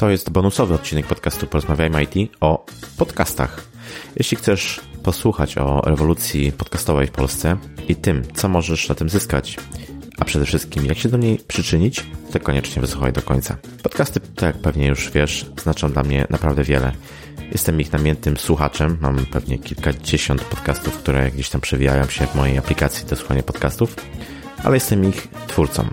To 0.00 0.10
jest 0.10 0.30
bonusowy 0.30 0.74
odcinek 0.74 1.06
podcastu 1.06 1.46
Porozmawiajmy 1.46 2.02
IT 2.02 2.32
o 2.40 2.66
podcastach. 2.96 3.62
Jeśli 4.16 4.36
chcesz 4.36 4.80
posłuchać 5.02 5.58
o 5.58 5.80
rewolucji 5.80 6.52
podcastowej 6.52 7.06
w 7.06 7.10
Polsce 7.10 7.56
i 7.88 7.96
tym, 7.96 8.22
co 8.34 8.48
możesz 8.48 8.88
na 8.88 8.94
tym 8.94 9.08
zyskać, 9.08 9.56
a 10.18 10.24
przede 10.24 10.44
wszystkim 10.44 10.86
jak 10.86 10.98
się 10.98 11.08
do 11.08 11.16
niej 11.16 11.38
przyczynić, 11.48 12.06
to 12.32 12.40
koniecznie 12.40 12.82
wysłuchaj 12.82 13.12
do 13.12 13.22
końca. 13.22 13.56
Podcasty, 13.82 14.20
tak 14.20 14.54
jak 14.54 14.62
pewnie 14.62 14.86
już 14.86 15.10
wiesz, 15.10 15.46
znaczą 15.62 15.92
dla 15.92 16.02
mnie 16.02 16.26
naprawdę 16.30 16.64
wiele. 16.64 16.92
Jestem 17.52 17.80
ich 17.80 17.92
namiętnym 17.92 18.36
słuchaczem. 18.36 18.98
Mam 19.00 19.26
pewnie 19.26 19.58
kilkadziesiąt 19.58 20.44
podcastów, 20.44 20.98
które 20.98 21.30
gdzieś 21.30 21.50
tam 21.50 21.60
przewijają 21.60 22.06
się 22.06 22.26
w 22.26 22.34
mojej 22.34 22.58
aplikacji 22.58 23.06
do 23.06 23.16
słuchania 23.16 23.42
podcastów, 23.42 23.96
ale 24.64 24.76
jestem 24.76 25.04
ich 25.04 25.28
twórcą. 25.46 25.88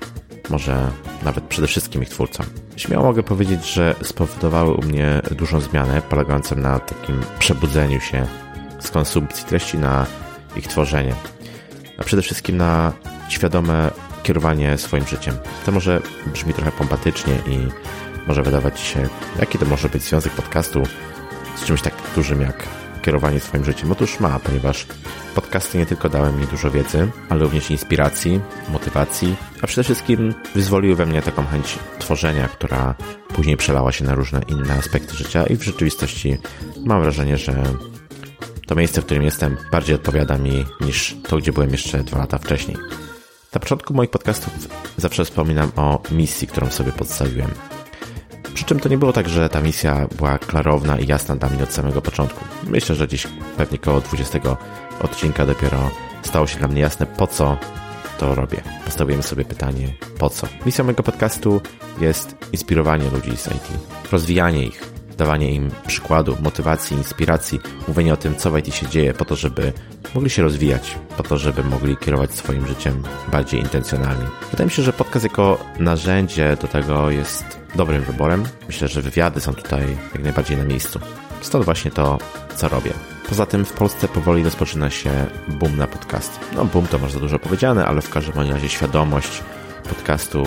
Może 0.49 0.91
nawet 1.23 1.43
przede 1.43 1.67
wszystkim 1.67 2.03
ich 2.03 2.09
twórcą. 2.09 2.43
Śmiało 2.77 3.05
mogę 3.05 3.23
powiedzieć, 3.23 3.73
że 3.73 3.95
spowodowały 4.03 4.73
u 4.73 4.81
mnie 4.81 5.21
dużą 5.31 5.59
zmianę, 5.59 6.01
polegającą 6.01 6.55
na 6.55 6.79
takim 6.79 7.21
przebudzeniu 7.39 8.01
się 8.01 8.25
z 8.79 8.91
konsumpcji 8.91 9.45
treści 9.45 9.77
na 9.77 10.05
ich 10.55 10.67
tworzenie. 10.67 11.15
A 11.97 12.03
przede 12.03 12.21
wszystkim 12.21 12.57
na 12.57 12.93
świadome 13.29 13.91
kierowanie 14.23 14.77
swoim 14.77 15.07
życiem. 15.07 15.35
To 15.65 15.71
może 15.71 16.01
brzmi 16.33 16.53
trochę 16.53 16.71
pompatycznie 16.71 17.33
i 17.47 17.67
może 18.27 18.43
wydawać 18.43 18.79
się, 18.79 19.07
jaki 19.39 19.57
to 19.57 19.65
może 19.65 19.89
być 19.89 20.03
związek 20.03 20.33
podcastu 20.33 20.83
z 21.55 21.65
czymś 21.65 21.81
tak 21.81 21.93
dużym 22.15 22.41
jak 22.41 22.63
kierowanie 23.07 23.39
swoim 23.39 23.65
życiem. 23.65 23.91
Otóż 23.91 24.19
ma, 24.19 24.39
ponieważ 24.39 24.85
podcasty 25.35 25.77
nie 25.77 25.85
tylko 25.85 26.09
dały 26.09 26.31
mi 26.31 26.47
dużo 26.47 26.71
wiedzy, 26.71 27.11
ale 27.29 27.43
również 27.43 27.71
inspiracji, 27.71 28.39
motywacji, 28.69 29.35
a 29.61 29.67
przede 29.67 29.83
wszystkim 29.83 30.33
wyzwoliły 30.55 30.95
we 30.95 31.05
mnie 31.05 31.21
taką 31.21 31.45
chęć 31.45 31.79
tworzenia, 31.99 32.47
która 32.47 32.95
później 33.27 33.57
przelała 33.57 33.91
się 33.91 34.05
na 34.05 34.15
różne 34.15 34.41
inne 34.47 34.73
aspekty 34.73 35.15
życia 35.15 35.43
i 35.43 35.55
w 35.55 35.63
rzeczywistości 35.63 36.37
mam 36.85 37.01
wrażenie, 37.01 37.37
że 37.37 37.63
to 38.65 38.75
miejsce, 38.75 39.01
w 39.01 39.05
którym 39.05 39.23
jestem, 39.23 39.57
bardziej 39.71 39.95
odpowiada 39.95 40.37
mi 40.37 40.65
niż 40.81 41.15
to, 41.27 41.37
gdzie 41.37 41.51
byłem 41.51 41.69
jeszcze 41.69 42.03
dwa 42.03 42.17
lata 42.17 42.37
wcześniej. 42.37 42.77
Na 43.53 43.59
początku 43.59 43.93
moich 43.93 44.09
podcastów 44.09 44.53
zawsze 44.97 45.25
wspominam 45.25 45.71
o 45.75 46.01
misji, 46.11 46.47
którą 46.47 46.69
sobie 46.69 46.91
podstawiłem. 46.91 47.49
Przy 48.57 48.65
czym 48.65 48.79
to 48.79 48.89
nie 48.89 48.97
było 48.97 49.13
tak, 49.13 49.29
że 49.29 49.49
ta 49.49 49.61
misja 49.61 50.07
była 50.15 50.37
klarowna 50.37 50.99
i 50.99 51.07
jasna 51.07 51.35
dla 51.35 51.49
mnie 51.49 51.63
od 51.63 51.73
samego 51.73 52.01
początku. 52.01 52.45
Myślę, 52.63 52.95
że 52.95 53.07
gdzieś 53.07 53.27
pewnie 53.57 53.77
koło 53.77 54.01
20 54.01 54.39
odcinka 55.01 55.45
dopiero 55.45 55.89
stało 56.23 56.47
się 56.47 56.59
dla 56.59 56.67
mnie 56.67 56.81
jasne, 56.81 57.05
po 57.05 57.27
co 57.27 57.57
to 58.19 58.35
robię. 58.35 58.61
Postawiłem 58.85 59.23
sobie 59.23 59.45
pytanie, 59.45 59.93
po 60.19 60.29
co? 60.29 60.47
Misją 60.65 60.85
mojego 60.85 61.03
podcastu 61.03 61.61
jest 62.01 62.35
inspirowanie 62.51 63.09
ludzi 63.09 63.37
z 63.37 63.47
IT, 63.47 63.67
rozwijanie 64.11 64.63
ich, 64.65 64.96
dawanie 65.17 65.51
im 65.51 65.71
przykładu, 65.87 66.37
motywacji, 66.41 66.97
inspiracji, 66.97 67.59
mówienie 67.87 68.13
o 68.13 68.17
tym, 68.17 68.35
co 68.35 68.51
w 68.51 68.57
IT 68.57 68.75
się 68.75 68.87
dzieje, 68.87 69.13
po 69.13 69.25
to, 69.25 69.35
żeby 69.35 69.73
mogli 70.15 70.29
się 70.29 70.43
rozwijać, 70.43 70.95
po 71.17 71.23
to, 71.23 71.37
żeby 71.37 71.63
mogli 71.63 71.97
kierować 71.97 72.31
swoim 72.31 72.67
życiem 72.67 73.03
bardziej 73.31 73.59
intencjonalnie. 73.59 74.25
Wydaje 74.51 74.65
mi 74.65 74.71
się, 74.71 74.81
że 74.81 74.93
podcast 74.93 75.23
jako 75.23 75.57
narzędzie 75.79 76.57
do 76.61 76.67
tego 76.67 77.09
jest 77.09 77.59
dobrym 77.75 78.03
wyborem. 78.03 78.43
Myślę, 78.67 78.87
że 78.87 79.01
wywiady 79.01 79.41
są 79.41 79.53
tutaj 79.53 79.97
jak 80.13 80.23
najbardziej 80.23 80.57
na 80.57 80.63
miejscu. 80.63 80.99
Stąd 81.41 81.65
właśnie 81.65 81.91
to, 81.91 82.17
co 82.55 82.69
robię. 82.69 82.91
Poza 83.29 83.45
tym 83.45 83.65
w 83.65 83.73
Polsce 83.73 84.07
powoli 84.07 84.43
rozpoczyna 84.43 84.89
się 84.89 85.11
boom 85.47 85.77
na 85.77 85.87
podcast. 85.87 86.39
No 86.55 86.65
boom 86.65 86.87
to 86.87 86.99
może 86.99 87.13
za 87.13 87.19
dużo 87.19 87.39
powiedziane, 87.39 87.85
ale 87.85 88.01
w 88.01 88.09
każdym 88.09 88.51
razie 88.51 88.69
świadomość 88.69 89.43
podcastu 89.89 90.43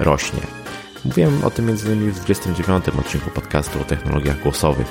rośnie. 0.00 0.57
Mówiłem 1.04 1.44
o 1.44 1.50
tym 1.50 1.68
m.in. 1.68 2.10
w 2.10 2.20
29 2.20 2.88
odcinku 2.88 3.30
podcastu 3.30 3.80
o 3.80 3.84
technologiach 3.84 4.42
głosowych. 4.42 4.86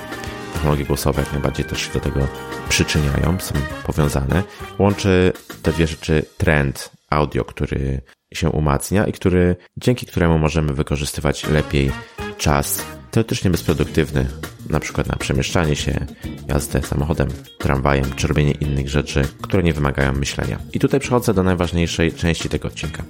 Technologie 0.54 0.86
głosowe 0.86 1.22
jak 1.22 1.34
najbardziej 1.34 1.66
też 1.66 1.82
się 1.82 1.94
do 1.94 2.00
tego 2.00 2.28
przyczyniają, 2.70 3.40
są 3.40 3.56
powiązane. 3.86 4.44
Łączy 4.80 5.34
te 5.62 5.72
dwie 5.72 5.88
rzeczy 5.88 6.26
trend 6.38 6.92
audio, 7.10 7.46
który 7.46 8.02
się 8.34 8.50
umacnia 8.50 9.06
i 9.06 9.12
który, 9.12 9.56
dzięki 9.78 10.06
któremu 10.06 10.38
możemy 10.38 10.74
wykorzystywać 10.74 11.50
lepiej 11.50 11.92
czas 12.38 12.86
teoretycznie 13.12 13.52
bezproduktywny, 13.52 14.26
na 14.70 14.80
przykład 14.80 15.08
na 15.08 15.16
przemieszczanie 15.16 15.76
się, 15.76 16.06
jazdę 16.48 16.82
samochodem, 16.82 17.28
tramwajem, 17.58 18.14
czy 18.16 18.28
robienie 18.28 18.52
innych 18.52 18.90
rzeczy, 18.90 19.28
które 19.42 19.64
nie 19.64 19.74
wymagają 19.74 20.14
myślenia. 20.14 20.60
I 20.74 20.80
tutaj 20.80 21.00
przechodzę 21.00 21.34
do 21.34 21.44
najważniejszej 21.44 22.14
części 22.14 22.50
tego 22.50 22.68
odcinka. 22.68 23.04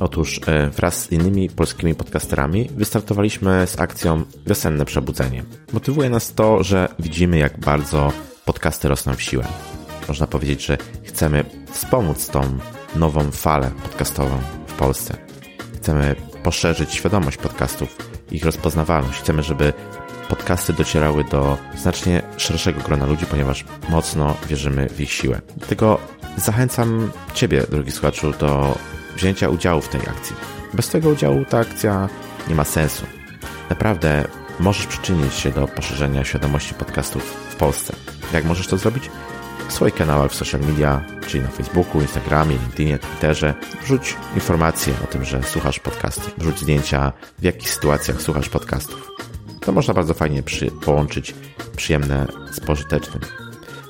Otóż 0.00 0.40
e, 0.46 0.70
wraz 0.70 1.02
z 1.02 1.12
innymi 1.12 1.50
polskimi 1.50 1.94
podcasterami 1.94 2.70
wystartowaliśmy 2.76 3.66
z 3.66 3.80
akcją 3.80 4.24
Wiosenne 4.46 4.84
Przebudzenie. 4.84 5.44
Motywuje 5.72 6.10
nas 6.10 6.34
to, 6.34 6.62
że 6.62 6.88
widzimy 6.98 7.38
jak 7.38 7.60
bardzo 7.60 8.12
podcasty 8.44 8.88
rosną 8.88 9.14
w 9.14 9.22
siłę. 9.22 9.44
Można 10.08 10.26
powiedzieć, 10.26 10.66
że 10.66 10.78
chcemy 11.04 11.44
wspomóc 11.70 12.26
tą 12.28 12.58
nową 12.96 13.30
falę 13.30 13.70
podcastową 13.82 14.38
w 14.66 14.72
Polsce. 14.72 15.16
Chcemy 15.76 16.16
poszerzyć 16.42 16.94
świadomość 16.94 17.36
podcastów, 17.36 17.96
ich 18.30 18.44
rozpoznawalność. 18.44 19.18
Chcemy, 19.20 19.42
żeby 19.42 19.72
podcasty 20.28 20.72
docierały 20.72 21.24
do 21.24 21.58
znacznie 21.76 22.22
szerszego 22.36 22.80
grona 22.80 23.06
ludzi, 23.06 23.26
ponieważ 23.26 23.64
mocno 23.88 24.36
wierzymy 24.48 24.88
w 24.88 25.00
ich 25.00 25.12
siłę. 25.12 25.40
Dlatego 25.56 25.98
zachęcam 26.36 27.10
Ciebie, 27.34 27.62
drogi 27.70 27.90
słuchaczu, 27.90 28.32
do 28.32 28.78
wzięcia 29.16 29.48
udziału 29.48 29.80
w 29.80 29.88
tej 29.88 30.00
akcji. 30.00 30.36
Bez 30.74 30.88
tego 30.88 31.08
udziału 31.08 31.44
ta 31.44 31.58
akcja 31.58 32.08
nie 32.48 32.54
ma 32.54 32.64
sensu. 32.64 33.06
Naprawdę 33.70 34.24
możesz 34.60 34.86
przyczynić 34.86 35.34
się 35.34 35.50
do 35.50 35.68
poszerzenia 35.68 36.24
świadomości 36.24 36.74
podcastów 36.74 37.22
w 37.50 37.56
Polsce. 37.56 37.94
Jak 38.32 38.44
możesz 38.44 38.66
to 38.66 38.76
zrobić? 38.76 39.10
W 39.68 39.72
swoich 39.72 39.94
kanałach 39.94 40.30
w 40.30 40.34
social 40.34 40.60
media, 40.60 41.04
czyli 41.26 41.44
na 41.44 41.50
Facebooku, 41.50 42.00
Instagramie, 42.00 42.56
LinkedInie, 42.56 42.98
Twitterze. 42.98 43.54
Wrzuć 43.82 44.16
informacje 44.34 44.94
o 45.04 45.06
tym, 45.06 45.24
że 45.24 45.42
słuchasz 45.42 45.78
podcasty. 45.78 46.30
Wrzuć 46.38 46.58
zdjęcia, 46.58 47.12
w 47.38 47.42
jakich 47.42 47.70
sytuacjach 47.70 48.22
słuchasz 48.22 48.48
podcastów. 48.48 49.15
To 49.66 49.72
można 49.72 49.94
bardzo 49.94 50.14
fajnie 50.14 50.42
przy, 50.42 50.70
połączyć 50.70 51.34
przyjemne 51.76 52.26
z 52.52 52.60
pożytecznym. 52.60 53.20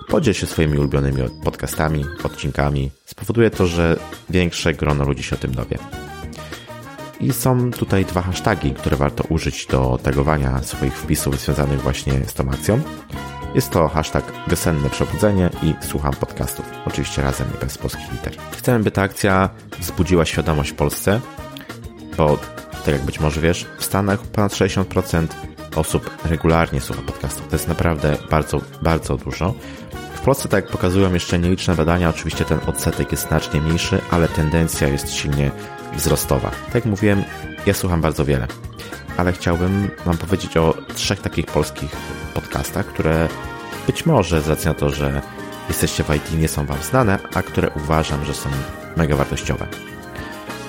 Podziel 0.08 0.34
się 0.34 0.46
swoimi 0.46 0.78
ulubionymi 0.78 1.22
podcastami, 1.44 2.04
odcinkami. 2.24 2.90
Spowoduje 3.04 3.50
to, 3.50 3.66
że 3.66 3.96
większe 4.30 4.74
grono 4.74 5.04
ludzi 5.04 5.22
się 5.22 5.36
o 5.36 5.38
tym 5.38 5.54
dowie. 5.54 5.78
I 7.20 7.32
są 7.32 7.70
tutaj 7.70 8.04
dwa 8.04 8.22
hasztagi, 8.22 8.70
które 8.74 8.96
warto 8.96 9.24
użyć 9.28 9.66
do 9.66 9.98
tagowania 10.02 10.62
swoich 10.62 10.98
wpisów 10.98 11.40
związanych 11.40 11.80
właśnie 11.80 12.12
z 12.26 12.34
tą 12.34 12.50
akcją. 12.50 12.80
Jest 13.54 13.70
to 13.70 13.88
hashtag 13.88 14.32
wiosenne 14.48 14.90
przebudzenie 14.90 15.50
i 15.62 15.74
słucham 15.86 16.12
podcastów. 16.12 16.66
Oczywiście 16.86 17.22
razem 17.22 17.46
i 17.56 17.64
bez 17.64 17.78
polskich 17.78 18.12
liter. 18.12 18.36
Chcemy, 18.52 18.84
by 18.84 18.90
ta 18.90 19.02
akcja 19.02 19.50
wzbudziła 19.78 20.24
świadomość 20.24 20.70
w 20.70 20.74
Polsce, 20.74 21.20
bo 22.16 22.38
tak 22.84 22.94
jak 22.94 23.02
być 23.02 23.20
może 23.20 23.40
wiesz, 23.40 23.66
w 23.78 23.84
Stanach 23.84 24.22
ponad 24.22 24.52
60% 24.52 25.26
osób 25.78 26.10
regularnie 26.24 26.80
słucha 26.80 27.02
podcastów. 27.02 27.48
To 27.48 27.54
jest 27.56 27.68
naprawdę 27.68 28.16
bardzo, 28.30 28.60
bardzo 28.82 29.16
dużo. 29.16 29.54
W 30.14 30.20
Polsce, 30.20 30.48
tak 30.48 30.64
jak 30.64 30.72
pokazują 30.72 31.14
jeszcze 31.14 31.38
nieliczne 31.38 31.74
badania, 31.74 32.08
oczywiście 32.08 32.44
ten 32.44 32.58
odsetek 32.66 33.12
jest 33.12 33.28
znacznie 33.28 33.60
mniejszy, 33.60 34.00
ale 34.10 34.28
tendencja 34.28 34.88
jest 34.88 35.12
silnie 35.12 35.50
wzrostowa. 35.96 36.50
Tak 36.50 36.74
jak 36.74 36.84
mówiłem, 36.84 37.24
ja 37.66 37.74
słucham 37.74 38.00
bardzo 38.00 38.24
wiele, 38.24 38.46
ale 39.16 39.32
chciałbym 39.32 39.90
Wam 40.04 40.18
powiedzieć 40.18 40.56
o 40.56 40.74
trzech 40.94 41.20
takich 41.20 41.46
polskich 41.46 41.90
podcastach, 42.34 42.86
które 42.86 43.28
być 43.86 44.06
może 44.06 44.40
z 44.40 44.48
racji 44.48 44.68
na 44.68 44.74
to, 44.74 44.90
że 44.90 45.22
jesteście 45.68 46.04
w 46.04 46.14
IT, 46.14 46.38
nie 46.38 46.48
są 46.48 46.66
Wam 46.66 46.82
znane, 46.82 47.18
a 47.34 47.42
które 47.42 47.70
uważam, 47.70 48.24
że 48.24 48.34
są 48.34 48.48
mega 48.96 49.16
wartościowe. 49.16 49.66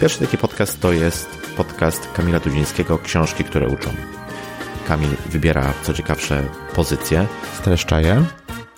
Pierwszy 0.01 0.19
taki 0.19 0.38
podcast 0.38 0.81
to 0.81 0.91
jest 0.91 1.29
podcast 1.57 2.12
Kamila 2.13 2.39
Dudzińskiego 2.39 2.97
Książki, 2.97 3.44
które 3.44 3.68
uczą. 3.68 4.17
Kamil 4.88 5.09
wybiera 5.30 5.74
co 5.84 5.94
ciekawsze 5.94 6.44
pozycje, 6.75 7.28
streszcza 7.60 8.01
je, 8.01 8.25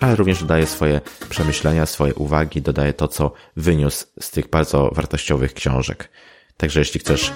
ale 0.00 0.16
również 0.16 0.40
dodaje 0.40 0.66
swoje 0.66 1.00
przemyślenia, 1.28 1.86
swoje 1.86 2.14
uwagi, 2.14 2.62
dodaje 2.62 2.92
to, 2.92 3.08
co 3.08 3.32
wyniósł 3.56 4.06
z 4.20 4.30
tych 4.30 4.50
bardzo 4.50 4.90
wartościowych 4.94 5.54
książek. 5.54 6.08
Także 6.56 6.80
jeśli 6.80 7.00
chcesz 7.00 7.32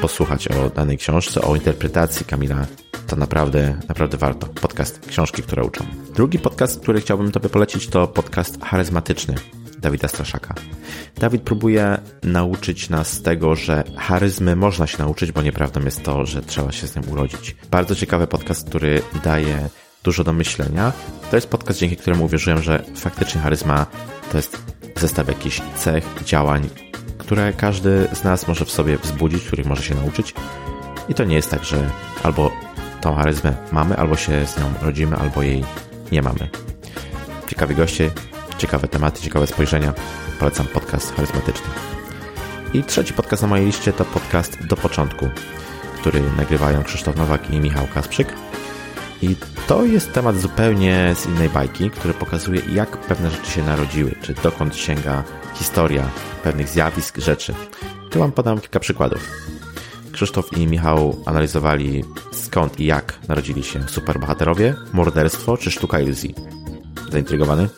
posłuchać 0.00 0.48
o 0.48 0.70
danej 0.70 0.98
książce, 0.98 1.42
o 1.42 1.56
interpretacji 1.56 2.26
Kamila, 2.26 2.66
to 3.06 3.16
naprawdę, 3.16 3.76
naprawdę 3.88 4.16
warto. 4.16 4.46
Podcast 4.46 5.06
Książki, 5.08 5.42
które 5.42 5.64
uczą. 5.64 5.84
Drugi 6.14 6.38
podcast, 6.38 6.80
który 6.80 7.00
chciałbym 7.00 7.32
Tobie 7.32 7.48
polecić, 7.48 7.86
to 7.86 8.08
podcast 8.08 8.64
charyzmatyczny 8.64 9.34
Dawida 9.80 10.08
Straszaka. 10.08 10.54
Dawid 11.16 11.42
próbuje 11.42 11.98
nauczyć 12.22 12.90
nas 12.90 13.22
tego, 13.22 13.54
że 13.54 13.84
charyzmy 13.96 14.56
można 14.56 14.86
się 14.86 14.98
nauczyć, 14.98 15.32
bo 15.32 15.42
nieprawdą 15.42 15.84
jest 15.84 16.02
to, 16.02 16.26
że 16.26 16.42
trzeba 16.42 16.72
się 16.72 16.86
z 16.86 16.96
nim 16.96 17.08
urodzić. 17.08 17.56
Bardzo 17.70 17.94
ciekawy 17.94 18.26
podcast, 18.26 18.68
który 18.68 19.02
daje 19.24 19.68
dużo 20.02 20.24
do 20.24 20.32
myślenia. 20.32 20.92
To 21.30 21.36
jest 21.36 21.48
podcast, 21.48 21.78
dzięki 21.78 21.96
któremu 21.96 22.24
uwierzyłem, 22.24 22.62
że 22.62 22.84
faktycznie 22.94 23.40
charyzma 23.40 23.86
to 24.30 24.36
jest 24.36 24.62
zestaw 24.96 25.28
jakichś 25.28 25.62
cech, 25.76 26.04
działań, 26.24 26.68
które 27.18 27.52
każdy 27.52 28.08
z 28.12 28.24
nas 28.24 28.48
może 28.48 28.64
w 28.64 28.70
sobie 28.70 28.98
wzbudzić, 28.98 29.44
których 29.44 29.66
może 29.66 29.82
się 29.82 29.94
nauczyć. 29.94 30.34
I 31.08 31.14
to 31.14 31.24
nie 31.24 31.36
jest 31.36 31.50
tak, 31.50 31.64
że 31.64 31.90
albo 32.22 32.52
tą 33.00 33.14
charyzmę 33.14 33.56
mamy, 33.72 33.96
albo 33.96 34.16
się 34.16 34.46
z 34.46 34.58
nią 34.58 34.72
rodzimy, 34.82 35.16
albo 35.16 35.42
jej 35.42 35.64
nie 36.12 36.22
mamy. 36.22 36.48
Ciekawi 37.48 37.74
goście, 37.74 38.10
ciekawe 38.60 38.88
tematy, 38.88 39.22
ciekawe 39.22 39.46
spojrzenia. 39.46 39.94
Polecam 40.38 40.66
podcast 40.66 41.14
charyzmatyczny. 41.14 41.68
I 42.74 42.84
trzeci 42.84 43.12
podcast 43.12 43.42
na 43.42 43.48
mojej 43.48 43.66
liście 43.66 43.92
to 43.92 44.04
podcast 44.04 44.66
Do 44.66 44.76
Początku, 44.76 45.28
który 46.00 46.22
nagrywają 46.36 46.82
Krzysztof 46.82 47.16
Nowak 47.16 47.50
i 47.50 47.60
Michał 47.60 47.86
Kasprzyk. 47.94 48.34
I 49.22 49.36
to 49.66 49.84
jest 49.84 50.12
temat 50.12 50.36
zupełnie 50.36 51.14
z 51.16 51.26
innej 51.26 51.48
bajki, 51.48 51.90
który 51.90 52.14
pokazuje, 52.14 52.62
jak 52.72 52.96
pewne 52.96 53.30
rzeczy 53.30 53.50
się 53.50 53.62
narodziły, 53.62 54.14
czy 54.22 54.34
dokąd 54.34 54.76
sięga 54.76 55.24
historia 55.54 56.10
pewnych 56.42 56.68
zjawisk, 56.68 57.18
rzeczy. 57.18 57.54
Tu 58.10 58.18
Wam 58.18 58.32
podam 58.32 58.60
kilka 58.60 58.80
przykładów. 58.80 59.30
Krzysztof 60.12 60.58
i 60.58 60.66
Michał 60.66 61.22
analizowali 61.26 62.04
skąd 62.32 62.80
i 62.80 62.84
jak 62.84 63.18
narodzili 63.28 63.62
się 63.62 63.88
superbohaterowie, 63.88 64.74
morderstwo 64.92 65.56
czy 65.56 65.70
sztuka 65.70 66.00
iluzji. 66.00 66.34
Zaintrygowany? 67.12 67.68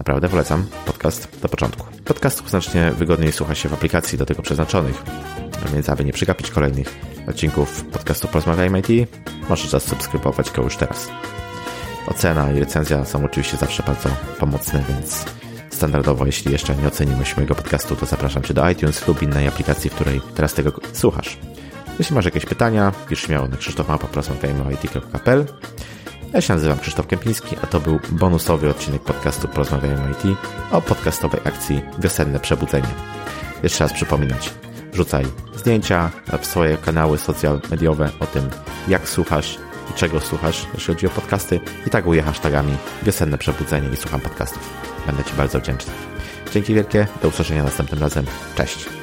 Naprawdę 0.00 0.28
polecam 0.28 0.66
podcast 0.86 1.40
do 1.42 1.48
początku. 1.48 1.86
Podcastów 2.04 2.50
znacznie 2.50 2.92
wygodniej 2.92 3.32
słucha 3.32 3.54
się 3.54 3.68
w 3.68 3.74
aplikacji 3.74 4.18
do 4.18 4.26
tego 4.26 4.42
przeznaczonych, 4.42 5.02
więc 5.74 5.88
aby 5.88 6.04
nie 6.04 6.12
przegapić 6.12 6.50
kolejnych 6.50 6.96
odcinków 7.28 7.84
podcastu 7.84 8.28
Porozmawiajmy 8.28 8.80
IT, 8.80 9.08
możesz 9.48 9.68
zasubskrybować 9.68 10.50
go 10.50 10.62
już 10.62 10.76
teraz. 10.76 11.08
Ocena 12.06 12.52
i 12.52 12.60
recenzja 12.60 13.04
są 13.04 13.24
oczywiście 13.24 13.56
zawsze 13.56 13.82
bardzo 13.82 14.08
pomocne, 14.38 14.84
więc 14.88 15.24
standardowo, 15.70 16.26
jeśli 16.26 16.52
jeszcze 16.52 16.76
nie 16.76 16.88
oceniłeś 16.88 17.36
mojego 17.36 17.54
podcastu, 17.54 17.96
to 17.96 18.06
zapraszam 18.06 18.42
Cię 18.42 18.54
do 18.54 18.70
iTunes 18.70 19.08
lub 19.08 19.22
innej 19.22 19.48
aplikacji, 19.48 19.90
w 19.90 19.94
której 19.94 20.20
teraz 20.34 20.54
tego 20.54 20.72
słuchasz. 20.92 21.38
Jeśli 21.98 22.14
masz 22.14 22.24
jakieś 22.24 22.46
pytania, 22.46 22.92
pisz 23.08 23.20
śmiało 23.20 23.48
na 23.48 23.56
krzysztofmapa.porozmawiajmy.it 23.56 24.92
Ja 26.32 26.40
się 26.40 26.54
nazywam 26.54 26.78
Krzysztof 26.78 27.06
Kępiński, 27.06 27.56
a 27.62 27.66
to 27.66 27.80
był 27.80 28.00
bonusowy 28.10 28.70
odcinek 28.70 29.02
podcastu 29.02 29.48
Porozmawiajmy 29.48 30.10
IT 30.10 30.38
o 30.70 30.82
podcastowej 30.82 31.40
akcji 31.44 31.82
Wiosenne 31.98 32.40
Przebudzenie. 32.40 32.88
Jeszcze 33.62 33.84
raz 33.84 33.92
przypominać, 33.92 34.50
wrzucaj 34.92 35.26
zdjęcia 35.56 36.10
w 36.40 36.46
swoje 36.46 36.76
kanały 36.76 37.18
social 37.18 37.60
mediowe 37.70 38.10
o 38.20 38.26
tym, 38.26 38.50
jak 38.88 39.08
słuchasz 39.08 39.58
i 39.90 39.94
czego 39.94 40.20
słuchasz, 40.20 40.66
jeśli 40.74 40.94
chodzi 40.94 41.06
o 41.06 41.10
podcasty 41.10 41.60
i 41.86 41.90
taguję 41.90 42.22
hashtagami 42.22 42.76
Wiosenne 43.02 43.38
Przebudzenie 43.38 43.88
i 43.92 43.96
słucham 43.96 44.20
podcastów. 44.20 44.70
Będę 45.06 45.24
Ci 45.24 45.34
bardzo 45.34 45.60
wdzięczny. 45.60 45.92
Dzięki 46.52 46.74
wielkie, 46.74 47.06
do 47.22 47.28
usłyszenia 47.28 47.64
następnym 47.64 48.00
razem. 48.00 48.24
Cześć! 48.54 48.99